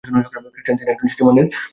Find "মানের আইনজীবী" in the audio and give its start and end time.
1.23-1.57